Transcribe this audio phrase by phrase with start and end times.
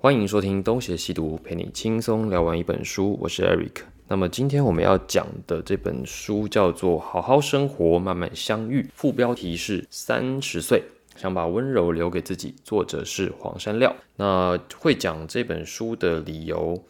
[0.00, 3.18] 欢迎收听东邪西毒，陪你轻松聊完一本书。
[3.20, 3.82] 我是 Eric。
[4.06, 10.84] 那么今天我们要讲的这本书叫做《好好生活，慢慢相遇》，副标题是“三十岁
[11.16, 13.92] 想把温柔留给自己”，作者是黄山料。
[14.14, 16.80] 那会讲这本书的理由。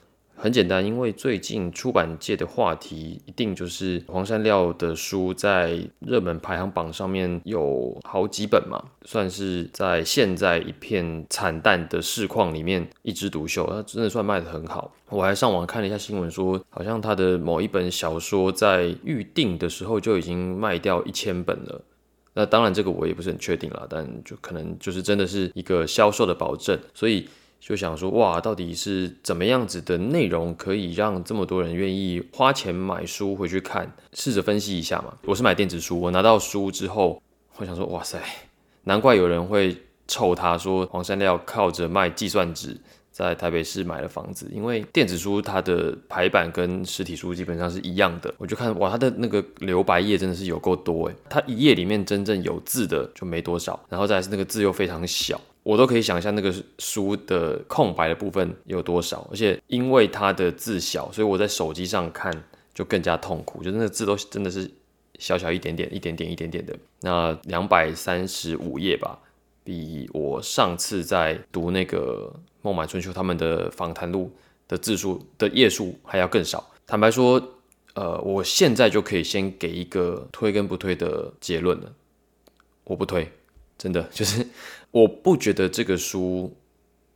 [0.40, 14.94] 很简单，因为最近出版界的话题一定就是黄山料的书在热门排行榜上面有好几本嘛，算是在现在一片惨淡的市况里面一枝独秀，他真的算卖得很好。
[15.08, 21.82] 我还上网看了一下新闻，说好像他的某一本小说在预定的时候就已经卖掉一千本了。
[22.34, 27.28] 那当然这个我也不是很确定了，但就可能就是真的是一个销售的保证，所以。
[27.60, 33.92] 就想说哇，到底是怎么样子的内容可以让这么多人愿意花钱买书回去看？
[34.14, 35.12] 试着分析一下嘛。
[35.24, 37.20] 我是买电子书，我拿到书之后，
[37.56, 38.18] 我想说哇塞，
[38.84, 39.76] 难怪有人会
[40.06, 42.74] 臭他说黄山料靠着卖计算纸
[43.10, 48.32] 在台北市买了房子，因为电子书它的排版跟实体书基本上是一样的。
[48.38, 55.38] 我就看哇，它的那个留白页真的是有够多诶，它一页里面真正有字的就没多少，然后再是那个字又非常小。
[55.68, 62.32] 我都可以想象那个书的空白的部分有多少，而且因为它的字小，所以我在手机上看
[62.72, 64.70] 就更加痛苦，就那个字都真的是
[65.18, 66.74] 小小一点点、一点点、一点点的。
[67.02, 69.18] 那两百三十五页吧，
[69.62, 74.32] 比我上次在读那个孟买春秋他们的访谈录
[74.66, 76.66] 的字数的页数还要更少。
[76.86, 77.46] 坦白说，
[77.92, 81.92] 呃，我现在就可以先给一个推跟不推的结论了，
[82.84, 83.30] 我不推。
[83.78, 84.44] 真的 就是，
[84.90, 86.54] 我不觉得这个书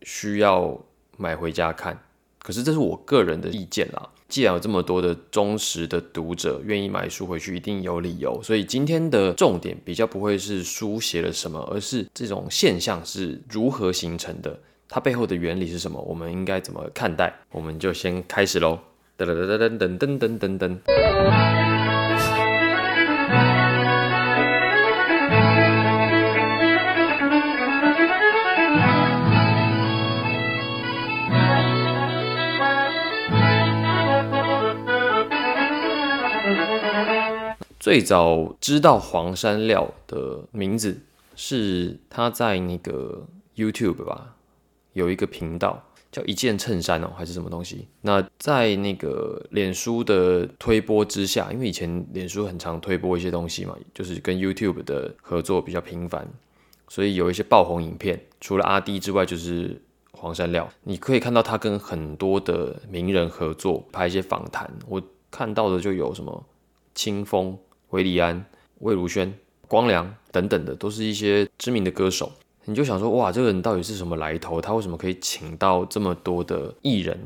[0.02, 0.80] 需要
[1.18, 2.00] 买回家看，
[2.38, 4.08] 可是这是我个人的意见啦。
[4.28, 8.40] 既然有这么多的忠实的读者愿意买书回去，一定有理由。
[8.42, 17.30] 所以今天的重点比较不会是书写了什么，而是这种现象是如何形成的，它背后的原理是什么，我们应该怎么看待？
[17.50, 18.78] 我们就先开始喽！
[19.18, 21.61] 噔噔噔噔噔噔噔噔噔。
[37.92, 40.98] 最早知道黄山料的名字
[41.36, 44.34] 是他在那个 YouTube 吧，
[44.94, 47.88] 有一个频道叫一件衬衫哦，还是什么东西？
[48.00, 56.26] 那在那个脸书的推播之下，因为以前脸书很常推播一些东西嘛，就是跟 YouTube 的合作比较频繁，
[56.88, 59.78] 所以有一些爆红影片，除了阿弟之外，就是
[60.12, 60.66] 黄山料。
[60.84, 64.72] 你可以看到他跟很多的名人合作，拍一些访谈。
[64.88, 66.42] 我看到的就有什么
[66.94, 67.58] 清风。
[67.92, 68.44] 韦礼安、
[68.80, 69.32] 魏如萱、
[69.66, 72.30] 光良等等的，都是一些知名的歌手。
[72.64, 74.60] 你就想说，哇，这个人到底是什么来头？
[74.60, 77.18] 他为什么可以请到这么多的艺人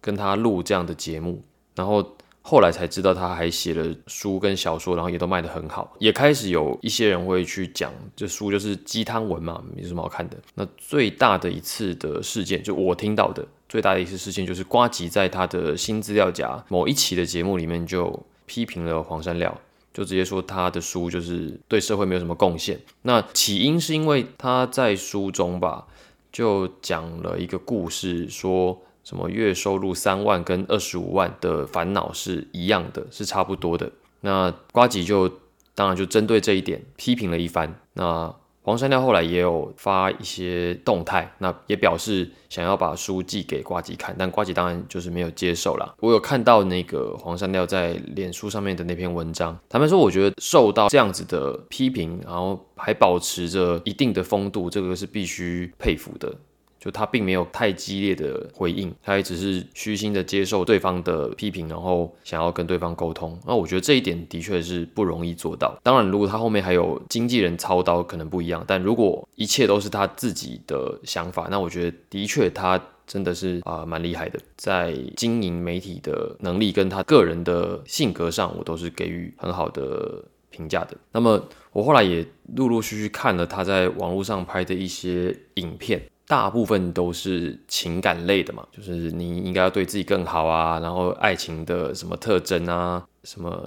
[0.00, 1.42] 跟他录这样的节目？
[1.74, 5.94] 然后后来才知道，他还写了书跟小说，然后也都卖得很好。
[5.98, 10.36] 也开始有一些人会去讲，这书就是鸡汤文嘛，没什么好看的。
[10.54, 19.54] 那最大的一次的事件，就我听到的最大的一次事件，就是瓜吉在他的新资料夹某一期的节目里面就批评了黄山料。
[19.92, 22.78] 就直接说他的书就是对社会没有什么贡献。
[23.02, 25.86] 那起因是因为他在书中吧，
[26.32, 33.90] 就讲了一个故事，说什么月收入三万跟二十五万的烦恼是一样的，是差不多的。
[34.20, 35.28] 那瓜吉就
[35.74, 37.74] 当然就针对这一点批评了一番。
[37.94, 45.94] 那黄山料后来也有发一些动态，那也表示想要把书寄给瓜吉看，但瓜吉当然就是没有接受了。
[46.00, 56.34] 我有看到那个黄山料在脸书上面的那篇文章，他们说我觉得受到这样子的批评，然后还保持着一定的风度，这个是必须佩服的。
[56.80, 63.38] 就他并没有太激烈的回应，他也只是虚心的接受对方的批评，然后想要跟对方沟通。
[63.46, 65.78] 那我觉得这一点的确是不容易做到。
[65.82, 68.64] 当然，如果他后面还有经纪人操刀，可能不一样。
[68.66, 80.96] 但如果一切都是他自己的想法，那我觉得的确他真的是啊蛮厉害的，在经营媒体的能力跟他个人的性格上，我都是给予很好的评价的。
[81.12, 86.00] 那么我后来也陆陆续续看了他在网络上拍的一些影片。
[86.30, 93.60] 大部分都是情感类的嘛，就是你应该要对自己更好啊，然后爱情的什么特征啊，什么，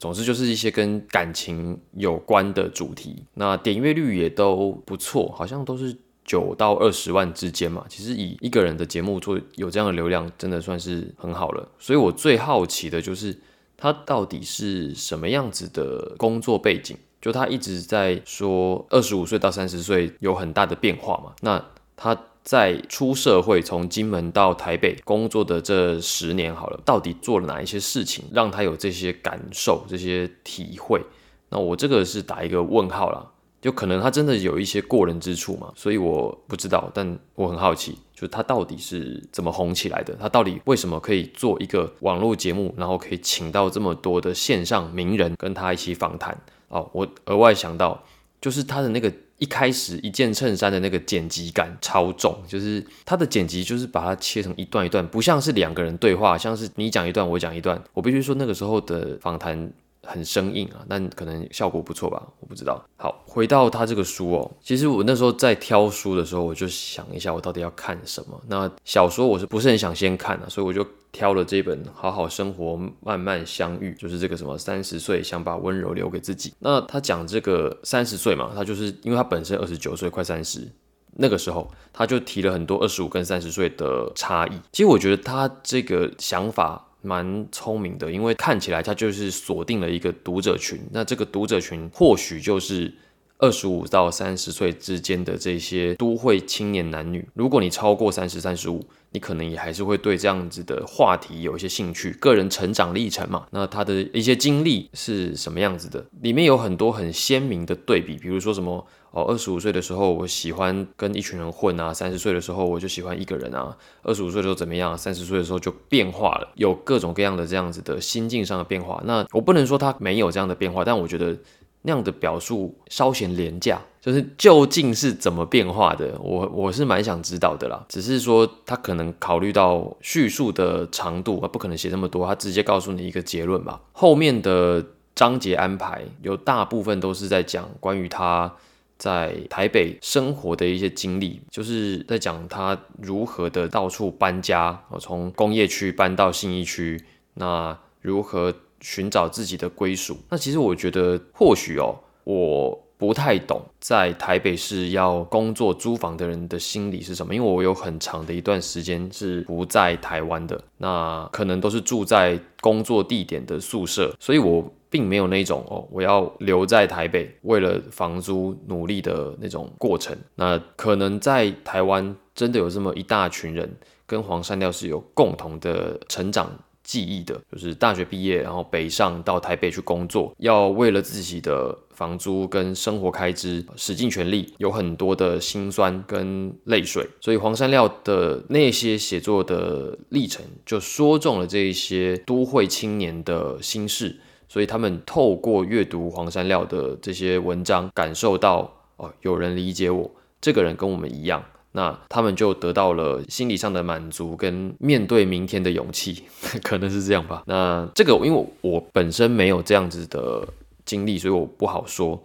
[0.00, 3.24] 总之就是一些跟感情有关的主题。
[3.34, 7.84] 那点阅率也都不错，好像都是九到二十万之间嘛。
[7.88, 11.68] 其实以一个人的节目做有这样的流量，真的算是很好了。
[11.78, 13.38] 所以我最好奇的就是
[13.76, 16.96] 他到底是什么样子的工作背景？
[17.20, 21.64] 就他一直在说二十五岁到三十岁有很大的变化嘛，那。
[22.02, 31.02] 他在出社会，从金门到台北工作的这十年，好了，到底做了哪一些事情，让他有这些感受、这些体会？
[31.50, 33.26] 那我这个是打一个问号啦，
[33.60, 40.14] 就可能他真的有一些过人之处嘛，所以我不知道，但我很好奇，就他到底是怎么红起来的？
[40.18, 46.34] 他到底为什么可以做一个网络节目，然后可以请到这么多的线上名人跟他一起访谈？
[46.68, 48.02] 哦，我额外想到，
[48.40, 49.12] 就是他的那个。
[49.40, 57.82] 一开始一件衬衫的那个剪辑感超重，就是它的剪辑就是把它切成一段一段，不像是两个人对话，像是你讲一段我讲一段。
[57.92, 59.72] 我必须说那个时候的访谈。
[60.02, 62.82] 很生硬啊，但可能效果不错吧，我不知道。
[62.96, 68.40] 好，回到他这个书哦，其实我那时候在挑书的时候，我就想一下，我到底要看什么。
[68.48, 70.46] 那小说我是不是很想先看啊？
[70.48, 76.54] 所以我就挑了这本《好好生活，慢慢相遇》，就是这个什么三十岁想把温柔留给自己。
[76.60, 80.66] 那他讲这个三十岁嘛，他就是因为他本身二十九岁，快三十，
[81.12, 84.52] 那个时候他就提了很多二十五跟三十岁的差异。
[84.72, 86.86] 其实我觉得他这个想法。
[87.02, 92.92] 蛮聪明的，因为看起来他就是锁定了一个读者群，那这个读者群或许就是
[93.38, 97.26] 二十五到三十岁之间的这些都会青年男女。
[97.34, 102.12] 如果你超过三十三十五，你可能也还是会对这样子的话题有一些兴趣。
[102.12, 106.04] 个人成长历程嘛，那他的一些经历是什么样子的？
[106.20, 108.86] 里面有很多很鲜明的对比，比如说什么。
[109.12, 113.76] 哦，二十五岁的时候我喜欢跟一群人混啊，三十岁的时候我就喜欢一个人啊。
[114.04, 114.96] 二十五岁的时候怎么样？
[114.96, 119.02] 三十岁的时候就变化了，有各种各样的这样子的心境上的变化。
[119.04, 121.36] 那我不能说他没有这样的变化，但我觉得
[121.82, 123.80] 那样的表述稍显廉价。
[124.00, 127.84] 就是究竟是怎么变化的，我我是蛮想知道的啦。
[127.88, 133.80] 只是说他可能考虑到叙述的长度，他不可能写那么多，他直接告诉你一个结论吧。
[133.92, 134.84] 后面的
[135.14, 138.52] 章节安排有大部分都是在讲关于他。
[139.00, 147.02] 在台北生活的一些经历，就是在讲他如何的到处搬家，从工业区搬到信义区，
[147.32, 150.16] 那如何寻找自己的归属？
[150.28, 164.72] 那其实我觉得，或许哦，我不太懂在台北市要工作租房的人的心理是什么，因为我有很长的一段时间是不在台湾的，那可能都是住在工作地点的宿舍，所以我。
[164.92, 170.18] 并没有那种哦，我要留在台北为了房租努力的那种过程。
[170.34, 173.72] 那可能在台湾真的有这么一大群人，
[174.04, 176.50] 跟黄山料是有共同的成长
[176.90, 187.06] 记忆的，就是大学毕业然后北上到台北去工作，要为了自己的房租跟生活开支使尽全力，有很多的辛酸跟泪水。
[187.20, 194.18] 所以黄山料的那些写作的历程，就说中了这一些都会青年的心事。
[194.48, 200.10] 所以他们透过阅读黄山料的这些文章，感受到哦，有人理解我，
[200.40, 206.24] 这个人跟我们一样，那他们就得到了心理上的满足跟面对明天的勇气，
[206.62, 207.42] 可能是这样吧。
[207.46, 210.46] 那这个因为我本身没有这样子的
[210.84, 212.22] 经历，所以我不好说。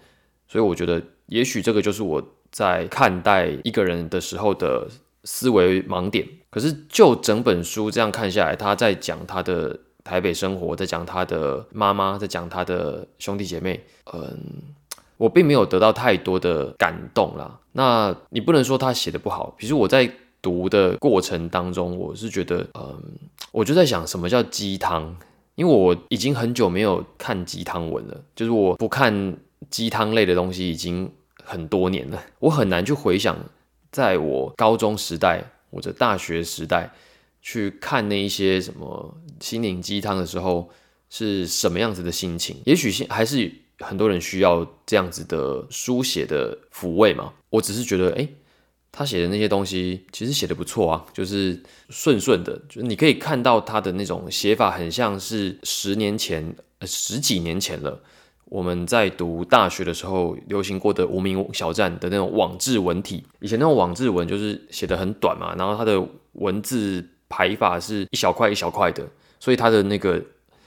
[0.48, 4.88] 所以我觉得，也许这个就是我在看待一个人的时候的
[5.24, 6.28] 思维盲点。
[6.50, 9.80] 可是就整本书这样看下来，他在讲他的。
[10.06, 13.84] 台北生活，在讲他的妈妈，在讲他的兄弟姐妹。
[14.14, 14.38] 嗯，
[15.18, 17.60] 我并没有得到太多的感动啦。
[17.74, 19.56] 那你不能说他写的不好。
[19.60, 20.10] 其实我在
[20.42, 23.02] 读的过程当中，我是觉得，嗯，
[23.52, 25.16] 我就在想什么叫鸡汤，
[25.56, 29.36] 因为我已经很久没有看鸡汤文了，就是我不看
[29.70, 31.12] 鸡汤类的东西已经
[31.44, 32.22] 很多年了。
[32.40, 33.38] 我很难去回想，
[33.92, 36.92] 在我高中时代或者大学时代。
[37.48, 40.68] 去看那一些什么心灵鸡汤的时候
[41.12, 42.58] 是什么样子的心情？
[42.66, 47.34] 也许还是很多人需要这样子的书写的抚慰嘛。
[47.50, 48.28] 我只是觉得，哎，
[48.92, 58.02] 他写的那些东西其实写的不错啊，就是顺顺的，就你可以看到他的那种写法，很像是十年前、十几年前了。
[58.46, 67.06] 我们在读大学的时候流行过的无名小站的那种网志文体，以前那种网志文就是写的很短嘛，然后它的文字。
[67.28, 69.04] 排法是一小块一小块的，
[69.40, 70.24] 所以他的那个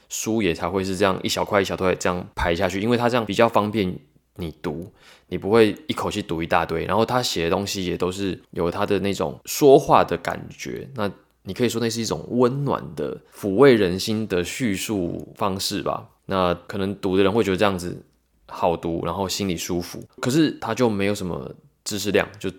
[0.08, 3.98] 书也才会是这样一小块一小块这样排下去，因为他这样比较方便
[4.36, 4.90] 你读，
[5.28, 6.84] 你不会一口气读一大堆。
[6.84, 11.10] 然后他写的东西也都是有他的那种说话的感觉，那
[11.42, 16.08] 你可以说那是一种温暖的抚慰人心的叙述方式吧。
[16.26, 18.02] 那可能读的人会觉得这样子
[18.48, 20.02] 好读，然后心里舒服。
[20.20, 22.50] 可是他就没有什么知识量，就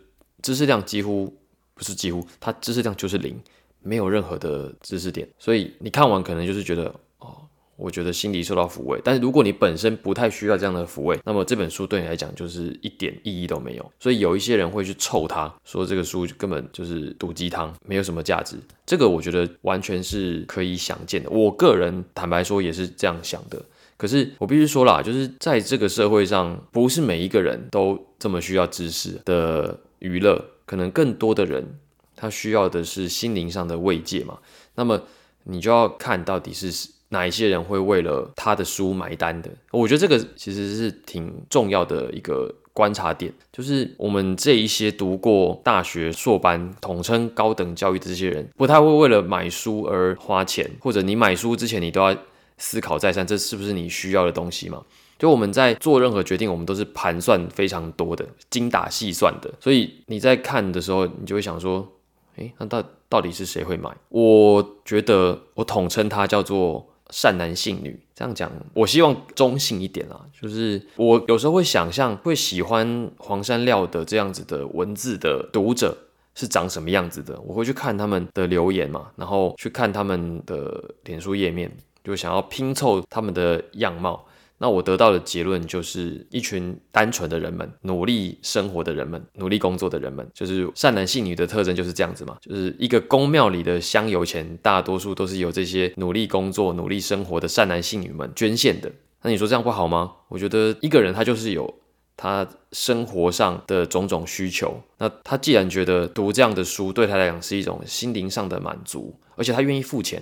[0.41, 1.33] 知识量几乎
[1.73, 3.39] 不是几乎，他知识量就是零。
[3.81, 8.99] 没有任何的知识点，所以你看完可能就是觉得哦，我觉得心里受到抚慰。
[9.03, 13.91] 但是如果你本身不太需要这样的抚慰，那么这本书对你来讲就是一点意义都没有。
[13.99, 18.57] 所以有一些人会去臭它，说这个书根本就是毒鸡汤，没有什么价值。
[18.85, 21.29] 这个我觉得完全是可以想见的。
[21.29, 23.61] 我个人坦白说也是这样想的。
[23.97, 31.77] 可是我必须说啦，就是在这个社会上，不是每一个人都这么需要知识的娱乐，可能更多的人
[32.15, 34.39] 他需要的是心灵上的慰藉嘛。
[34.75, 35.01] 那么
[35.43, 36.71] 你就要看到底是
[37.09, 39.49] 哪一些人会为了他的书买单的。
[39.71, 52.15] 我觉得这个其实是挺重要的一个观察点，就是我们这一些读过大学硕班、统称高等教育的这些人，不太会为了买书而花钱，或者你买书之前你都要
[52.57, 54.83] 思考再三，这是不是你需要的东西嘛？
[55.17, 61.95] 就我们在做任何决定，我们都是盘算非常多的、精打细算的，所以你在看的时候，你就会想说。
[62.35, 63.89] 诶，那到到底是谁会买？
[64.07, 67.99] 我觉得我统称它叫做善男信女。
[68.15, 70.19] 这样讲，我希望中性一点啦。
[70.41, 75.97] 就是我有时候会想象，会喜欢黄山料的这样子的文字的读者
[76.35, 77.39] 是长什么样子的。
[77.41, 81.71] 我会去看他们的留言嘛，然后去看他们的脸书页面，
[82.03, 84.25] 就想要拼凑他们的样貌。
[84.61, 92.37] 那我得到的结论就是一群单纯的人们，努力生活的人们，努力工作的人们，就是善男信女的特征就是这样子嘛。
[92.41, 98.91] 就是一个宫庙里的香油钱，大多数都是由这些努力工作、努力生活的善男信女们捐献的。
[99.21, 100.11] 那你说这样不好吗？
[100.27, 101.73] 我觉得一个人他就是有
[102.17, 104.81] 他生活上的种种需求。
[104.97, 110.21] 那他既然觉得读这样的书对他来讲是一种心灵上的满足，而且他愿意付钱。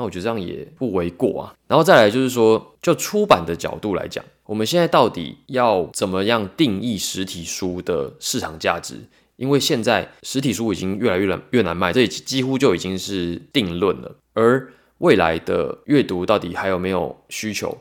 [0.00, 1.54] 那我觉得这样也不为过啊。
[1.68, 8.94] 然后再来就是说，就出版的角度来讲，我们现在到底要怎么样定义实体书的市场价值？
[9.36, 14.16] 因为现在实体书已经越来越难越难卖，这几乎就已经是定论了。
[14.32, 17.76] 而未来的阅读到底还有没有需求？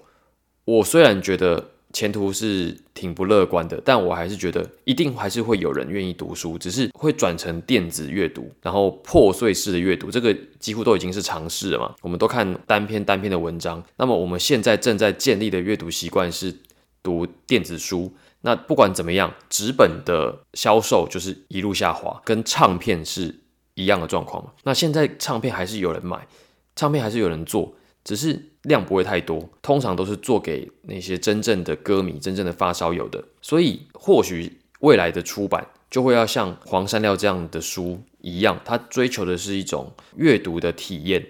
[0.66, 1.70] 我虽然觉得。
[1.92, 11.96] 前途是挺不乐观的，但我还是觉得一定还是会有人愿意读书，只是会转成电子阅读，然后破碎式的阅读，这个几乎都已经是常识了嘛。
[12.02, 16.56] 我们都看单篇单篇的文章，那么我们现在正在建立的阅读习惯是
[17.02, 18.14] 读电子书。
[18.42, 23.40] 那不管怎么样，纸本的销售就是一路下滑，跟唱片是
[23.74, 26.28] 一样的状况嘛那现在唱片还是有人买，
[26.76, 27.74] 唱片还是有人做。
[28.10, 33.24] 只是量不会太多，通常都是做给那些真正的歌迷、真正的发烧友的。
[33.40, 41.24] 所以或许未来的出版就会要像黄山料这样的书一样，它追求的是一种阅读的体验、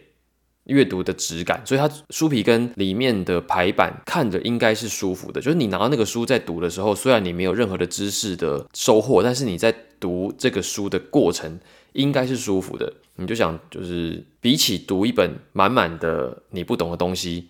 [0.67, 1.61] 阅读的质感。
[1.65, 5.41] 所以它书皮跟里面的排版看着应该是舒服的。
[5.41, 11.59] 就是你拿到那个书在读的时候，虽然你没有任何的知识的收获，但是你在读这个书的过程。
[11.93, 17.49] 应该是舒服的，你就想，就是比起读一本满满的你不懂的东西，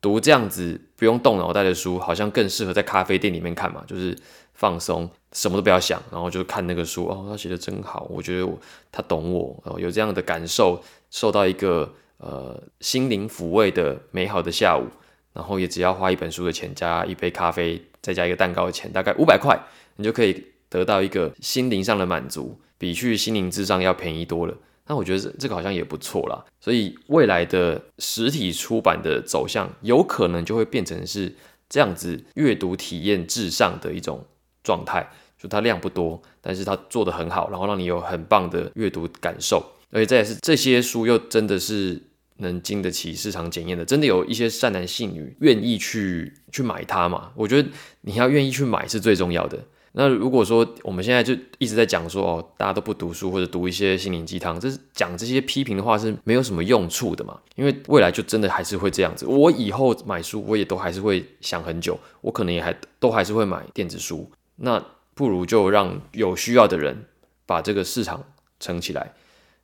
[0.00, 4.16] 读这样子不用动脑袋的书，好像更适合在咖啡店里面看嘛，就是
[4.52, 8.46] 放松，什么都不要想，然后就看那个书，哦，他写的真好，我觉得
[8.92, 14.86] 他懂我，然哦，有这样的感受，受到一个呃心灵抚慰的美好的下午，
[15.32, 19.58] 然后也只要花一本书的钱，加一杯咖啡，再加一个蛋糕的钱，大概五百块，
[19.96, 22.60] 你就可以得到一个心灵上的满足。
[22.78, 24.54] 比去心灵智障要便宜多了，
[24.86, 26.44] 那我觉得这这个好像也不错啦。
[26.60, 31.34] 所以未来的实体出版的走向，有可能就会变成是
[31.68, 34.24] 这样子阅读体验至上的一种
[34.62, 42.00] 状态，就它量不多，但是它做的很好，然后让你有很棒的阅读感受，而且这也是这些书又真的是
[42.36, 47.32] 能经得起市场检验的，真的有一些善男信女愿意去去买它嘛？
[47.34, 47.68] 我觉得
[48.02, 49.58] 你要愿意去买是最重要的。
[49.98, 57.40] 那如果说我们现在就一直在讲说哦，大家都不读书或者读一些心灵鸡汤，这是讲这些批评的话是没有什么用处的嘛？
[57.54, 59.24] 因为未来就真的还是会这样子。
[59.24, 64.30] 我以后买书，我也都还是会想很久，我可能也还都还是会买电子书。
[64.56, 64.84] 那
[65.14, 67.06] 不如就让有需要的人
[67.46, 68.22] 把这个市场
[68.60, 69.14] 撑起来。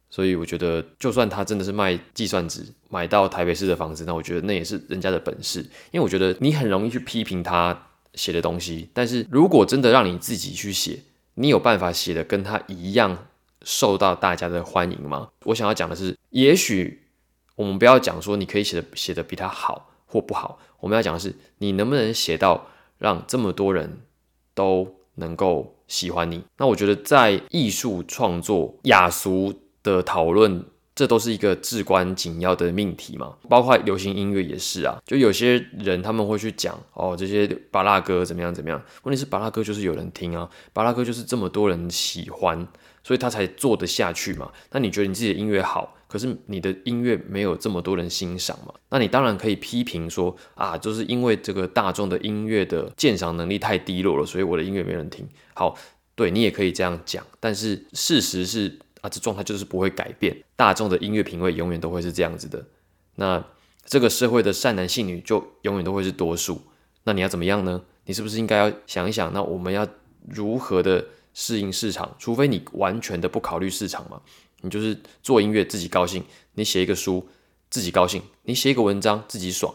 [0.08, 5.60] 所以我觉得，就算他真的是卖计算纸买到台北市的房子，那我觉得那也是人家的本事。
[5.90, 7.88] 因为我觉得你很容易去批评他。
[8.14, 11.00] 写的东西，但是如果真的让你自己去写，
[11.34, 13.26] 你有办法写的跟他一样
[13.62, 15.30] 受到大家的欢迎吗？
[15.44, 17.02] 我想要讲的是，也许
[17.56, 22.66] 我们不要讲说你可以写的写的比他好或不好，我们要讲的是你能不能写到
[22.98, 24.00] 让这么多人
[24.54, 26.44] 都能够喜欢你。
[26.58, 30.64] 那我觉得在艺术创作雅俗的讨论。
[31.02, 35.02] 这都是一个至关紧要的命题嘛，包括流行音乐也是啊。
[35.04, 38.80] 就有些人他们会去讲哦，这些巴拉歌怎么样怎么样。
[39.02, 42.68] 问题是巴拉歌就是有人听啊，巴拉歌就是这么多人喜欢，
[43.02, 44.52] 所以他才做得下去嘛。
[44.70, 48.72] 那你觉得你自己的音乐好，可是你的音乐没有这么多人欣赏嘛？
[48.90, 55.26] 那你当然可以批评说啊，就是因为这个大众的音乐的鉴赏能力太低落了，所以我的音乐没人听。
[55.54, 55.76] 好，
[56.14, 62.64] 对你也可以这样讲，但是事实是啊，这状态就是不会改变，大众的音乐品味永远都会是这样子的。
[63.16, 63.44] 那
[63.84, 66.62] 这个社会的善男信女就永远都会是多数。
[67.04, 67.82] 那你要怎么样呢？
[68.06, 69.32] 你是不是应该要想一想？
[69.32, 69.86] 那我们要
[70.28, 71.04] 如何的
[71.34, 72.14] 适应市场？
[72.18, 74.22] 除非你完全的不考虑市场嘛，
[74.60, 77.28] 你就是做音乐自己高兴，你写一个书
[77.70, 79.74] 自己高兴，你写一个文章自己爽，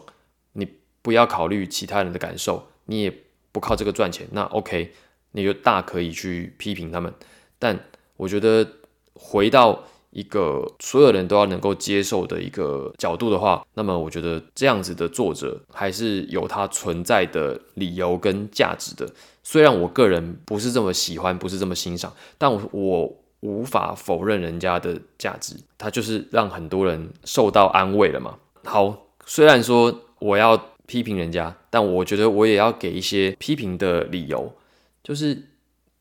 [0.54, 0.66] 你
[1.02, 3.14] 不要考虑其他人的感受，你也
[3.52, 4.94] 不靠这个赚钱，那 OK，
[5.32, 7.12] 你就大可以去批评他们。
[7.58, 7.78] 但
[8.16, 8.66] 我觉得
[9.18, 9.84] 回到。
[10.10, 19.06] 一个所有人都要能够接受的一个角度的话，那么我觉得这样子的作者还是有他存在的理由跟价值的。
[19.44, 25.54] 虽然我个人不是这么喜欢，不是这么欣赏，但我我无法否认人家的价值。
[25.76, 28.38] 他就是让很多人受到安慰了嘛。
[28.64, 30.56] 好，虽然说我要
[30.86, 34.54] 批评人家，但我觉得我也要给一些批评的理由，
[35.04, 35.42] 就是。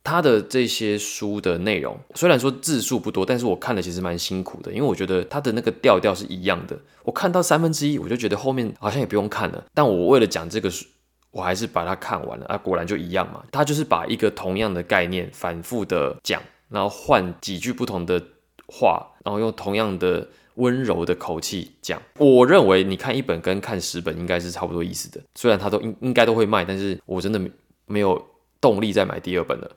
[0.07, 6.79] 他的这些书的内容虽然说字数不多，但是我看了其实蛮辛苦的，因为我觉得他的那个调调是一样的。
[7.03, 9.61] 我看到三分之一，我就觉得后面好像也不用看了。
[9.73, 10.85] 但我为了讲这个书，
[11.31, 13.43] 我还是把它看完了啊，果然就一样嘛。
[13.51, 18.23] 他就是把一个同样的概念反复的讲，然后换几句不同的
[18.67, 22.01] 话，然后用同样的温柔的口气讲。
[22.17, 27.41] 我认为你看一本跟看十本应该是差不多意思的，虽然他都应应该都会卖，但是我真的
[27.85, 28.25] 没有
[28.61, 29.69] 动力再买第二本了。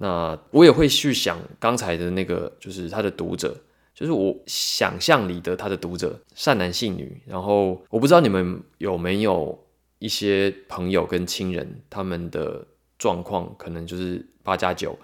[0.00, 3.56] 那我也会去想刚才的那个，就是他的读者，
[3.92, 7.20] 就是我想象里的他的读者，善男信女。
[7.26, 9.58] 然后我不知道你们有没有
[9.98, 12.64] 一些朋友跟亲人，他们的
[12.96, 14.96] 状况可能就是八加九，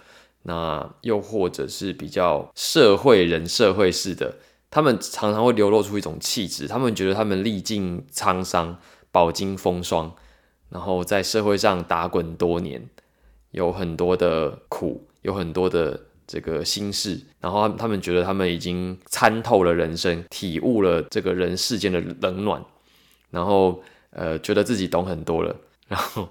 [0.44, 4.36] 那又或者是比较社会人、社会式的，
[4.70, 8.78] 他们常常会流露出一种气质，他们觉得他们历尽沧桑、
[9.10, 10.14] 饱经风霜，
[10.68, 12.88] 然后在社会上打滚多年。
[13.54, 22.60] 有很多的苦，有很多的这个心事，然后他们觉得他们已经参透了人生，体悟了这个人世间的冷暖，
[23.30, 25.54] 然后呃，觉得自己懂很多了，
[25.86, 26.28] 然后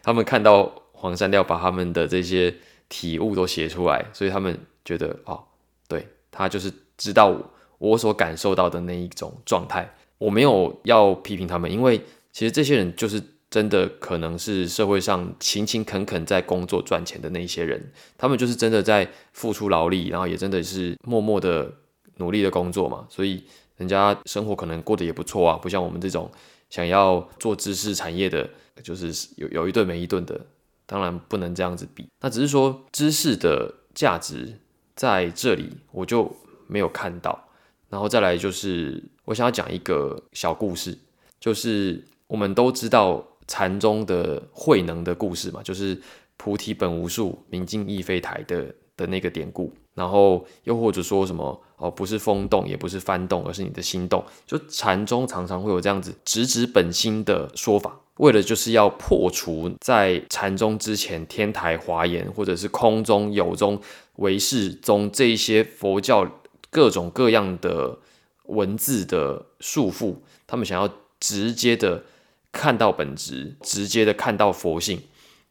[0.00, 2.54] 他们看到黄山料把他们的这些
[2.88, 5.42] 体悟都写出来，所以他们觉得哦，
[5.88, 7.36] 对他就是知道
[7.78, 9.92] 我所感受到的那一种状态。
[10.18, 13.20] 我没有要批评他们，因为其实这些人就是。
[13.50, 21.72] 真的可能是社会上勤勤恳恳在工作赚钱的那些人，他们就是真的在付出劳力，然后也真的是默默的
[22.18, 23.42] 努力的工作嘛，所以
[23.76, 26.30] 人家生活可能过得也不错啊，不像我们这种
[26.68, 28.48] 想要做知识产业的，
[28.84, 30.40] 就是有有一顿没一顿的，
[30.86, 32.06] 当然不能这样子比。
[32.20, 34.60] 那只是说知识的价值
[34.94, 36.36] 在这里，我就
[36.68, 37.48] 没有看到。
[37.88, 40.96] 然后再来就是我想要讲一个小故事，
[41.40, 43.26] 就是我们都知道。
[43.50, 46.00] 禅宗的慧能的故事嘛，就是
[46.36, 49.72] 菩提本无树，明镜亦非台的的那个典故。
[49.92, 54.24] 然后又或者说什么哦，不是风动，也不是幡动，而是你的心动。
[54.46, 63.80] 就禅宗常常会有这样子直指本心的说法，为了就是要破除在禅宗之前天台华严或者是空中有中
[64.16, 67.98] 唯识宗这一些佛教各种各样的
[68.44, 70.14] 文字的束缚，
[70.46, 72.04] 他们想要直接的。
[72.52, 75.00] 看到本质，直接的看到佛性，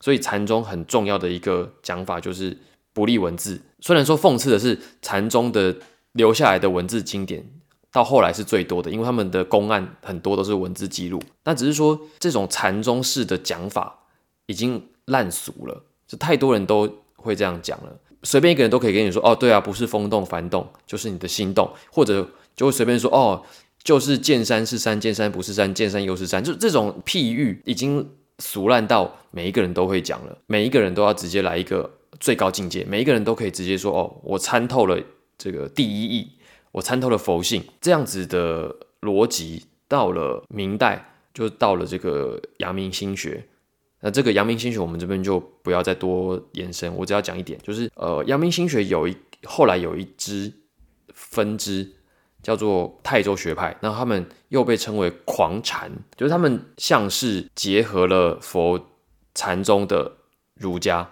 [0.01, 2.57] 所以禅宗很重要的一个讲法就是
[2.93, 3.61] 不立文字。
[3.79, 5.75] 虽然说讽刺的是，禅宗的
[6.11, 7.49] 留下来的文字经典
[7.91, 11.21] 到后来是最多的，因为他们的公案很多都是文字记录。
[11.41, 13.97] 但只是说这种禅宗式的讲法
[14.47, 17.97] 已经烂俗了，就太多人都会这样讲了。
[18.23, 23.41] 随便一个人都可以跟你说，哦，对啊，不是风动幡动，就是你的心动，或者就会随便说，哦。
[23.83, 31.89] 就是见山是山，见山不是山，见山又是山，就这种譬喻已经俗烂到每一个人都会讲了，每一个人都要直接来一个
[32.19, 35.01] 最高境界，每一个人都可以直接说哦，我参透了
[35.37, 36.27] 这个第一义，
[36.73, 43.43] 我参透了佛性，这样子的逻辑到了明代就到了这个阳明心学，
[44.01, 49.15] 那这个阳明心学我们这边就不要再多延伸，我只要讲一点，就是呃，阳明心学有一
[49.45, 50.51] 后来有一支
[51.13, 51.93] 分支。
[52.41, 58.87] 叫做泰州学派，那他们又被称为狂禅，就是他们像是结合了佛
[59.35, 60.11] 禅宗的
[60.55, 61.09] 儒家，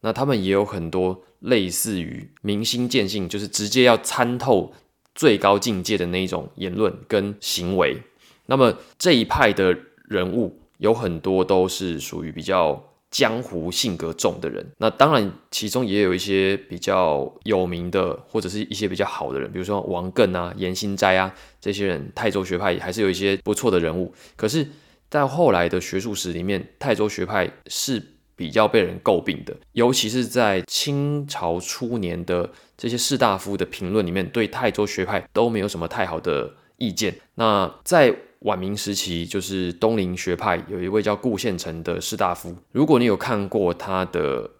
[0.00, 4.72] 那他们也有很多类似于明心见性，就是直接要参透
[5.14, 8.02] 最高境界的那一种言论跟行为。
[8.46, 14.64] 那么这一派的人物有很多都是属于比较江湖性格重的人。
[14.78, 24.14] 那当然，其中也有一些比较有名的，或者是一些比较好的人，比如说王艮啊、严心斋啊这些人，泰州学派还是有一些不错的人物。
[24.36, 24.66] 可是，
[25.10, 28.00] 在后来的学术史里面，泰州学派是
[28.36, 37.16] 比较被人诟病的，尤其是在清朝初年的这些士大夫的评论里面，对泰州学派都没有什么太好的意见。
[37.34, 42.54] 那在晚明时期，就是东林学派有一位叫顾宪成的士大夫。
[42.72, 44.50] 如果你有看过他的，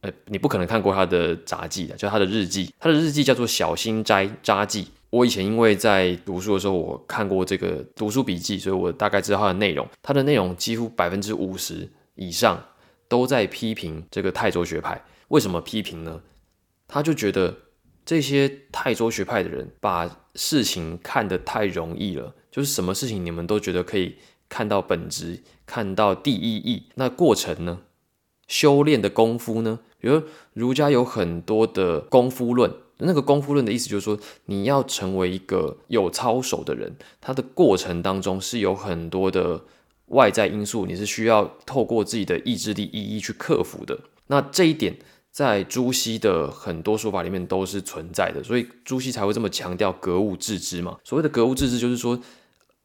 [0.00, 2.72] 呃，你不可能看过他的札记的，就他的日记。
[2.78, 4.84] 他的日记叫做《小心斋札记》。
[5.10, 9.86] 我以前因为在读书的时候，我看过这个读书笔记，所以我大概知道他的内容。
[10.02, 12.62] 他的内容几乎百分之五十以上
[13.06, 15.04] 都在批评这个泰州学派。
[15.28, 16.22] 为什么批评呢？
[16.88, 17.54] 他就觉得
[18.04, 22.34] 这些泰州学派的人把事情看得太容易了。
[22.56, 24.14] 就是什么事情你们都觉得可以
[24.48, 27.80] 看到本质，看到第一义，那过程呢？
[28.48, 29.80] 修炼的功夫呢？
[29.98, 30.22] 比如
[30.54, 39.60] 儒家有很多的功夫论，那个功夫论的意思就是说，你要成为一个有操守的人，它的过程当中是有很多的
[40.06, 43.98] 外在因素，你是需要透过自己的意志力一一去克服的。
[44.28, 44.96] 那这一点
[45.30, 50.96] 在朱熹的很多说法里面都是存在的，所以朱熹才会这么强调格物致知嘛。
[51.04, 52.18] 所谓的格物致知，就是说。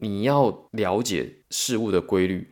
[0.02, 2.50] 你要了解事物的规律，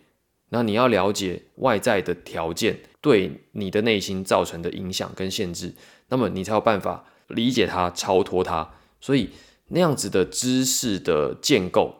[0.49, 5.73] 那你要了解外在的条件对你的内心造成的影响跟限制，
[6.09, 8.69] 那么你才有办法理解它、超脱它。
[9.01, 9.31] 所以
[9.69, 11.95] 那样子的知识的建构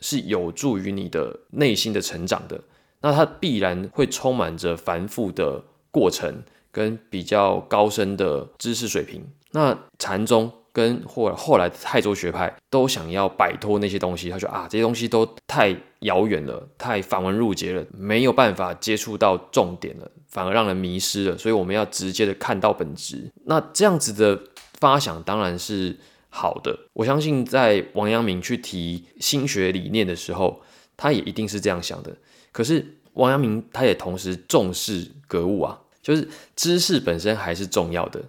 [0.00, 2.64] 是有助于你的内心的成长的。
[3.02, 9.22] 那它必然会充满着繁复的过程跟比较高深的知识水平。
[9.50, 10.50] 那禅宗。
[10.76, 21.38] 跟或后来的泰州学派都想要摆脱那些东西，他说啊，这些东西都太遥远了，太繁文缛节了，没有办法接触到重点了，反而让人迷失了。
[21.38, 23.32] 所以我们要直接的看到本质。
[23.46, 24.38] 那这样子的
[24.74, 25.96] 发想当然是
[26.28, 26.78] 好的。
[26.92, 30.60] 我相信在王阳明去提心学理念的时候，
[30.94, 32.14] 他也一定是这样想的。
[32.52, 38.22] 可是王阳明他也同时重视格物啊，就是知识本身还是重要的，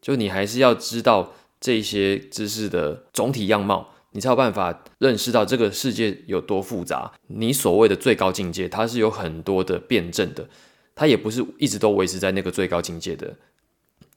[0.00, 1.34] 就你还是要知道。
[1.60, 7.12] 这些知识的总体样貌，你才有办法认识到这个世界有多复杂。
[7.26, 10.48] 你所谓的最高境界，它是有很多的辩证的，
[10.94, 13.36] 它也不是一直都维持在那个最高境界的。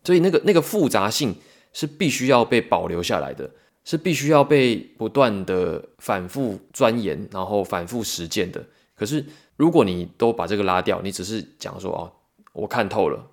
[0.05, 1.35] 所以，那个那个复杂性
[1.73, 3.51] 是必须要被保留下来的，
[3.83, 8.65] 是必须要被不断的反复钻研，然后反复实践的。
[8.95, 9.25] 可是，
[9.57, 12.11] 如果你都把这个拉掉，你只是讲说哦，
[12.53, 13.27] 我看透了，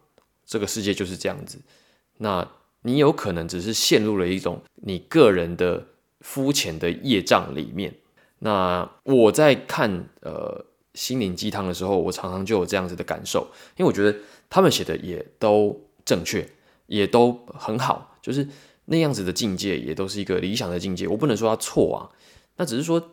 [0.45, 1.59] 这个世界就是这样子，
[2.19, 2.47] 那。
[2.83, 5.87] 你有可能只是陷入了一种你个人的
[6.21, 7.95] 肤浅的业障里面。
[8.39, 10.65] 那我在看呃
[10.95, 16.49] 心灵鸡汤的时候，我常常就有这样子的感受，因为我觉得他们写的也都正确，
[16.87, 18.49] 也都很好，就是
[18.87, 21.07] 那样子的境界也都是一个理想的境界。
[21.07, 22.09] 我不能说他错啊，
[22.57, 23.11] 那只是说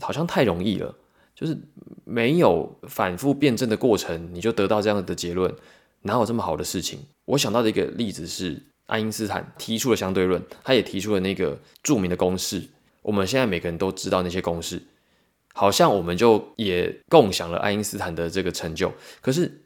[0.00, 0.94] 好像太容易了，
[1.34, 1.58] 就是
[2.04, 5.52] 没有反复辩证的过程，你就得到这样的结论，
[6.02, 7.00] 哪有这么好的事情？
[7.24, 8.62] 我想到的一个例子是。
[8.90, 12.62] 爱因斯坦提出了相对论，他也提出了那个著名的公式。
[13.02, 14.82] 我们现在每个人都知道那些公式，
[15.54, 18.92] 好像我们就也共享了爱因斯坦的这个成就。
[19.20, 19.62] 可是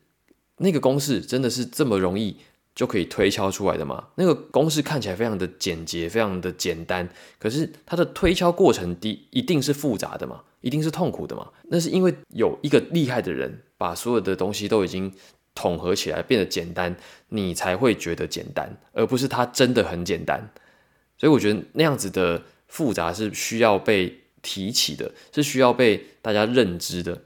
[0.58, 2.36] 那个公式真的是这么容易
[2.74, 4.08] 就可以推敲出来的吗？
[4.16, 7.08] 那个公式看起来非常的简洁，非常的简单，
[7.38, 11.48] 可是它的推敲过程第一定是复杂的嘛，一定是痛苦的嘛？
[11.64, 15.12] 那是因为有一个厉害的人把所有的东西都已经。
[15.54, 16.94] 统合起来变得简单，
[17.28, 20.50] 你才会觉得简单，而不是它真的很简单。
[21.16, 27.22] 所以我觉得那样子的复杂是需要被提起的，是需要被大家认知的。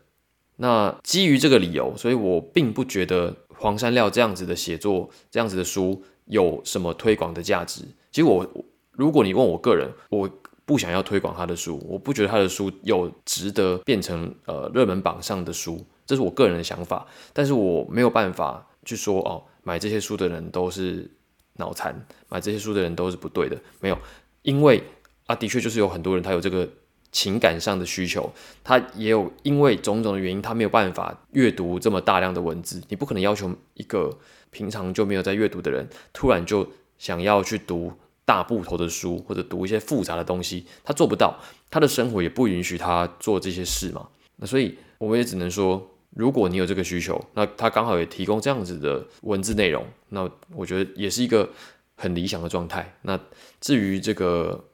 [0.57, 7.83] 那基于这个理由，所以我并不觉得黄山料这样子的写作、这样子的书有什么推广的价值。
[8.11, 8.47] 其实我，
[8.93, 10.29] 如果你问我个人，我
[10.65, 15.83] 不想要推广他的书，我不觉得他的书有值得变成呃热门榜上的书。
[16.09, 21.11] 这是我个人的想法，但是我没有办法去说哦，买这些书的人都是
[21.57, 21.95] 脑残，
[22.31, 23.99] 买这些书的人都是不对的，没有，
[24.41, 24.83] 因为
[25.27, 26.67] 啊，的确就是有很多人他有这个
[27.13, 28.33] 情感上的需求，
[28.65, 34.19] 他也有因为种种的原因，他没有办法阅读这么大量的文字，你不可能要求一个
[34.51, 36.67] 平常就没有在阅读的人，突然就
[36.97, 37.93] 想要去读
[38.25, 45.87] 大部头的书或者读一些复杂的东西，他做不到，他的生活也不允许他做这些事嘛，那所以我们也只能说。
[46.11, 51.49] 如果你有这个需求，那他刚好也提供这样子的文字内容，那我觉得也是一个
[51.97, 52.97] 很理想的状态。
[53.03, 53.19] 那
[53.61, 54.65] 至于这个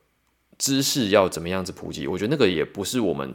[0.56, 3.34] 知识要怎么样子普及，我觉得那个也不是我们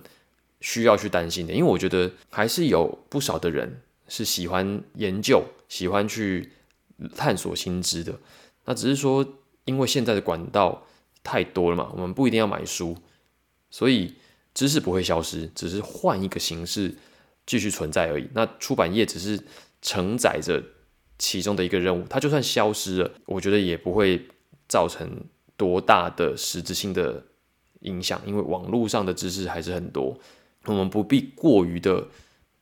[0.61, 6.51] 需要去担心的，因为我觉得还是有不少的人是喜欢研究、喜欢去
[7.15, 8.17] 探索新知的。
[8.65, 9.25] 那只是说，
[9.65, 10.85] 因为现在的管道
[11.21, 12.97] 太多了嘛，我们不一定要买书，
[13.69, 14.15] 所以
[14.53, 16.95] 知识不会消失，只是换一个形式
[17.49, 18.29] 继续存在而已。
[18.35, 19.43] 那出版业只是
[19.81, 20.63] 承载着
[21.17, 24.27] 其中的一个任务，它就算消失了，我觉得也不会
[24.67, 25.09] 造成
[25.57, 27.23] 多大的实质性的
[27.79, 30.15] 影响，因为网络上的知识还是很多，
[30.65, 32.07] 我们不必过于的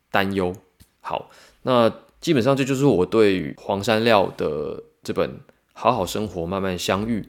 [0.09, 0.55] 担忧。
[1.01, 1.29] 好，
[1.63, 5.29] 那基本上这就是我对于黄山料的这本
[5.73, 7.21] 《好好生活，慢慢相遇》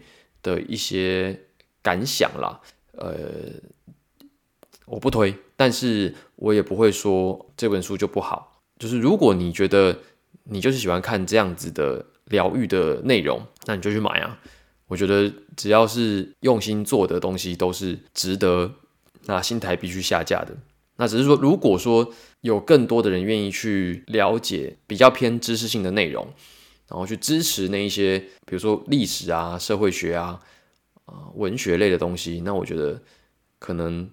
[0.45, 1.41] 的一些
[1.83, 2.61] 感想啦。
[2.93, 3.13] 呃，
[4.91, 8.63] 我不推，但是我也不会说这本书就不好。
[8.79, 9.99] 就是如果你觉得
[10.45, 14.39] 你就是喜欢看这样子的疗愈的内容，那你就去买啊。
[14.87, 18.73] 我觉得只要是用心做的东西，都是值得
[19.27, 20.57] 那新台币去下架的。
[20.97, 26.27] 那只是说，如果说有更多的人愿意去了解比较偏知识性的内容，
[26.89, 30.41] 然后去支持那一些，比如说历史啊、社会学啊、
[31.05, 33.03] 啊文学类的东西，那我觉得
[33.59, 34.09] 可能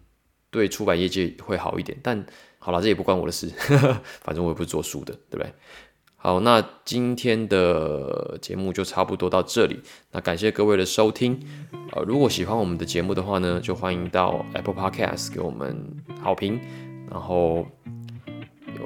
[0.55, 1.95] 对出版业界会好一点。
[2.01, 2.25] 但
[2.57, 3.47] 好了，这也不关我的事，
[4.23, 5.53] 反正我也不是做书的，对不对？
[6.15, 9.79] 好，那今天的节目就差不多到这里。
[10.11, 11.39] 那感谢各位的收听。
[11.91, 15.85] 呃，如果喜欢我们的节目的话呢，就欢迎到 Apple Podcast 给我们
[16.23, 16.59] 好评，
[17.11, 17.67] 然后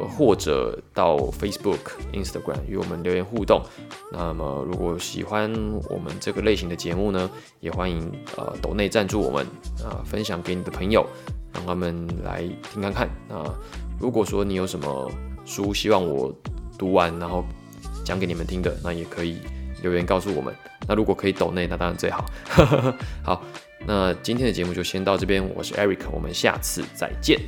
[0.10, 1.80] 或者到 Facebook、
[2.12, 3.62] Instagram 与我们留言互动。
[4.12, 5.50] 那么，如果喜欢
[5.90, 9.46] 我们这个类型的节目呢，也欢迎呃抖内赞助我们
[9.82, 11.08] 啊，分享给你的朋友，
[11.54, 13.10] 让他们来听看看。
[13.28, 13.44] 那
[14.00, 15.12] 如果说你有什么
[15.46, 16.34] 书希望我
[16.78, 17.44] 读完，然后
[18.06, 19.40] 讲给你们听的，那也可以
[19.82, 20.54] 留言告诉我们。
[20.88, 22.26] 那如果可以抖内，那当然最好。
[23.24, 23.44] 好，
[23.86, 25.48] 那今天的节目就先到这边。
[25.56, 27.40] 我是 Eric，我们下次再见。